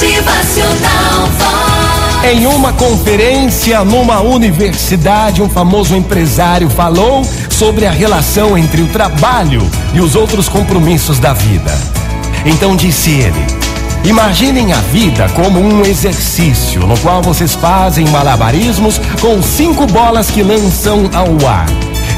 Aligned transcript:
Motivacional 0.00 1.26
Vox. 1.36 2.24
Em 2.24 2.46
uma 2.46 2.72
conferência 2.72 3.84
numa 3.84 4.20
universidade, 4.22 5.42
um 5.42 5.48
famoso 5.50 5.94
empresário 5.94 6.70
falou 6.70 7.22
sobre 7.50 7.84
a 7.84 7.90
relação 7.90 8.56
entre 8.56 8.80
o 8.80 8.86
trabalho 8.86 9.60
e 9.92 10.00
os 10.00 10.14
outros 10.14 10.48
compromissos 10.48 11.18
da 11.18 11.34
vida. 11.34 11.70
Então 12.46 12.76
disse 12.76 13.10
ele: 13.10 13.44
Imaginem 14.02 14.72
a 14.72 14.78
vida 14.78 15.28
como 15.34 15.60
um 15.60 15.84
exercício 15.84 16.80
no 16.86 16.96
qual 17.00 17.20
vocês 17.20 17.54
fazem 17.54 18.08
malabarismos 18.08 18.98
com 19.20 19.42
cinco 19.42 19.86
bolas 19.86 20.30
que 20.30 20.42
lançam 20.42 21.10
ao 21.12 21.46
ar. 21.46 21.66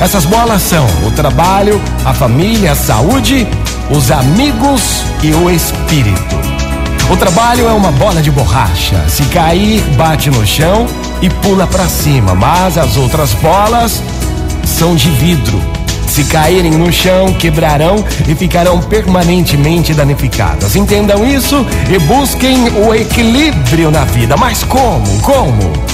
Essas 0.00 0.24
bolas 0.24 0.62
são 0.62 0.86
o 1.04 1.10
trabalho, 1.10 1.82
a 2.04 2.14
família, 2.14 2.72
a 2.72 2.76
saúde, 2.76 3.44
os 3.90 4.12
amigos 4.12 5.02
e 5.20 5.34
o 5.34 5.50
espírito. 5.50 6.51
O 7.10 7.16
trabalho 7.16 7.68
é 7.68 7.72
uma 7.72 7.92
bola 7.92 8.22
de 8.22 8.30
borracha. 8.30 9.04
Se 9.08 9.22
cair, 9.24 9.80
bate 9.96 10.30
no 10.30 10.46
chão 10.46 10.86
e 11.20 11.28
pula 11.28 11.66
para 11.66 11.86
cima, 11.88 12.34
mas 12.34 12.78
as 12.78 12.96
outras 12.96 13.34
bolas 13.34 14.02
são 14.64 14.94
de 14.94 15.10
vidro. 15.10 15.60
Se 16.06 16.24
caírem 16.24 16.72
no 16.72 16.92
chão, 16.92 17.32
quebrarão 17.32 18.04
e 18.28 18.34
ficarão 18.34 18.80
permanentemente 18.80 19.94
danificadas. 19.94 20.76
Entendam 20.76 21.26
isso 21.26 21.66
e 21.90 21.98
busquem 22.00 22.68
o 22.86 22.94
equilíbrio 22.94 23.90
na 23.90 24.04
vida. 24.04 24.36
Mas 24.36 24.62
como? 24.62 25.06
Como? 25.20 25.91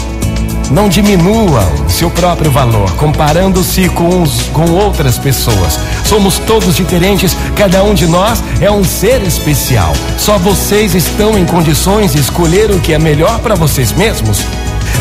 Não 0.71 0.89
diminuam 0.89 1.89
seu 1.89 2.11
próprio 2.11 2.51
valor 2.51 2.91
comparando-se 2.97 3.89
com, 3.89 4.25
com 4.53 4.71
outras 4.73 5.19
pessoas. 5.19 5.79
Somos 6.05 6.39
todos 6.39 6.77
diferentes, 6.77 7.37
cada 7.57 7.83
um 7.83 7.95
de 7.95 8.07
nós 8.07 8.43
é 8.61 8.71
um 8.71 8.85
ser 8.85 9.23
especial. 9.23 9.93
Só 10.19 10.37
vocês 10.39 10.95
estão 10.95 11.39
em 11.39 11.47
condições 11.47 12.13
de 12.13 12.21
escolher 12.21 12.71
o 12.71 12.81
que 12.81 12.93
é 12.93 12.99
melhor 12.99 13.39
para 13.41 13.55
vocês 13.55 13.93
mesmos. 13.93 14.45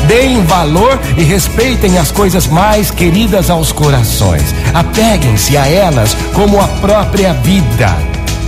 Deem 0.07 0.43
valor 0.45 0.99
e 1.17 1.23
respeitem 1.23 1.97
as 1.97 2.11
coisas 2.11 2.47
mais 2.47 2.89
queridas 2.89 3.49
aos 3.49 3.71
corações. 3.71 4.55
Apeguem-se 4.73 5.57
a 5.57 5.67
elas 5.67 6.15
como 6.33 6.61
a 6.61 6.67
própria 6.67 7.33
vida. 7.33 7.93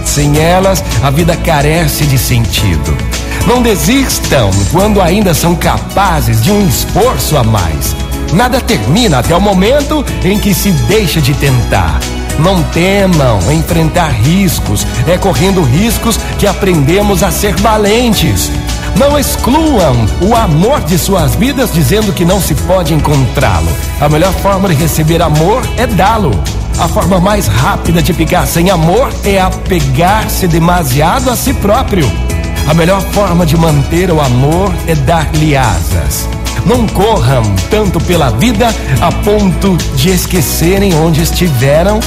Sem 0.06 0.40
elas, 0.40 0.84
a 1.04 1.10
vida 1.10 1.36
carece 1.36 2.06
de 2.06 2.18
sentido. 2.18 3.19
Não 3.48 3.62
desistam 3.62 4.50
quando 4.72 5.02
ainda 5.02 5.34
são 5.34 5.56
capazes 5.56 6.42
de 6.42 6.52
um 6.52 6.68
esforço 6.68 7.38
a 7.38 7.44
mais. 7.44 7.96
Nada 8.34 8.62
termina 8.62 9.20
até 9.20 9.36
o 9.36 9.42
momento 9.42 10.06
em 10.24 10.38
que 10.38 10.54
se 10.54 10.72
deixa 10.72 11.20
de 11.20 11.34
tentar. 11.34 12.00
Não 12.38 12.64
temam 12.64 13.40
enfrentar 13.52 14.10
riscos, 14.10 14.86
é 15.08 15.18
correndo 15.18 15.62
riscos 15.62 16.18
que 16.38 16.48
aprendemos 16.48 17.24
a 17.24 17.32
ser 17.32 17.56
valentes. 17.56 18.52
Não 18.96 19.18
excluam 19.18 19.96
o 20.22 20.36
amor 20.36 20.82
de 20.82 20.98
suas 20.98 21.36
vidas 21.36 21.74
dizendo 21.74 22.14
que 22.14 22.26
não 22.26 22.42
se 22.42 22.54
pode 22.54 22.94
encontrá-lo. 22.94 23.70
A 24.00 24.08
melhor 24.08 24.34
forma 24.34 24.70
de 24.70 24.76
receber 24.76 25.22
amor 25.22 25.62
é 25.78 25.86
dá-lo. 25.86 26.32
A 26.78 26.88
forma 26.88 27.20
mais 27.20 27.48
rápida 27.48 28.02
de 28.02 28.14
ficar 28.14 28.46
sem 28.46 28.70
amor 28.70 29.10
é 29.26 29.40
apegar-se 29.40 30.48
demasiado 30.48 31.30
a 31.30 31.36
si 31.36 31.54
próprio. 31.54 32.29
A 32.70 32.74
melhor 32.76 33.02
forma 33.02 33.48
de 33.48 33.58
manter 33.58 34.12
o 34.12 34.22
amor 34.22 34.72
é 34.86 34.94
dar-lhe 34.94 35.58
asas. 35.58 36.30
Não 36.68 36.86
corram 36.86 37.42
tanto 37.68 38.00
pela 38.00 38.30
vida 38.30 38.68
a 39.02 39.12
ponto 39.12 39.76
de 39.96 40.12
esquecerem 40.12 40.94
onde 40.94 41.24
estiveram 41.24 42.00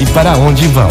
e 0.00 0.04
para 0.06 0.36
onde 0.36 0.66
vão. 0.66 0.88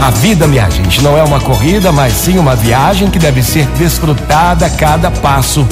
A 0.00 0.10
vida, 0.10 0.46
minha 0.46 0.68
gente, 0.70 1.02
não 1.02 1.16
é 1.16 1.22
uma 1.22 1.40
corrida, 1.40 1.92
mas 1.92 2.14
sim 2.14 2.38
uma 2.38 2.56
viagem 2.56 3.10
que 3.10 3.18
deve 3.18 3.42
ser 3.42 3.66
desfrutada 3.76 4.64
a 4.64 4.70
cada 4.70 5.10
passo. 5.10 5.68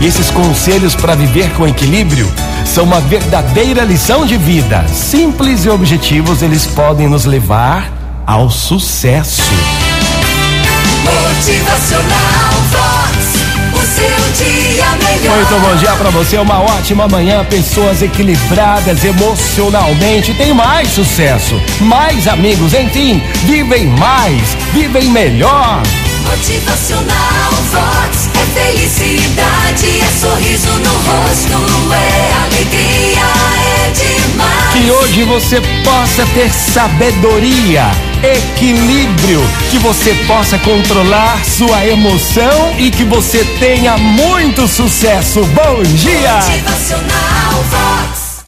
E 0.00 0.06
esses 0.06 0.32
conselhos 0.32 0.96
para 0.96 1.14
viver 1.14 1.52
com 1.52 1.68
equilíbrio 1.68 2.28
são 2.64 2.82
uma 2.82 3.00
verdadeira 3.00 3.84
lição 3.84 4.26
de 4.26 4.36
vida. 4.36 4.84
Simples 4.88 5.64
e 5.64 5.70
objetivos, 5.70 6.42
eles 6.42 6.66
podem 6.66 7.06
nos 7.06 7.24
levar 7.24 7.92
ao 8.26 8.50
sucesso. 8.50 9.40
Motivacional 11.08 12.52
Vox, 12.70 13.16
o 13.72 13.78
seu 13.78 14.44
dia 14.44 14.84
melhor. 15.02 15.36
Muito 15.36 15.60
bom 15.60 15.76
dia 15.76 15.92
pra 15.92 16.10
você, 16.10 16.36
uma 16.36 16.60
ótima 16.60 17.08
manhã, 17.08 17.44
pessoas 17.44 18.02
equilibradas 18.02 19.02
emocionalmente, 19.04 20.34
tem 20.34 20.52
mais 20.52 20.88
sucesso, 20.88 21.60
mais 21.80 22.28
amigos, 22.28 22.74
enfim, 22.74 23.22
vivem 23.44 23.86
mais, 23.86 24.42
vivem 24.74 25.04
melhor. 25.04 25.80
Motivacional 26.26 27.52
Vox 27.72 28.28
é 28.34 28.60
felicidade, 28.60 30.00
é 30.00 30.20
sorriso 30.20 30.68
no 30.68 30.92
rosto, 30.92 31.94
é 31.94 32.32
alegria, 32.44 33.24
é 33.64 33.90
demais. 33.92 34.72
Que 34.74 34.90
hoje 34.90 35.22
você 35.22 35.60
possa 35.82 36.26
ter 36.34 36.50
sabedoria, 36.50 37.90
equilíbrio, 38.22 39.40
que 39.70 39.78
você 39.78 40.14
possa 40.26 40.58
controlar 40.58 41.44
sua 41.44 41.86
emoção 41.86 42.74
e 42.78 42.90
que 42.90 43.04
você 43.04 43.44
tenha 43.58 43.96
muito 43.96 44.66
sucesso. 44.66 45.44
Bom 45.46 45.82
dia! 45.82 46.34
Motivacional. 46.34 47.57